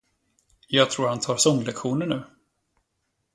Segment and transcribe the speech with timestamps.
[0.67, 2.23] Jag tror han tar sånglektioner nu.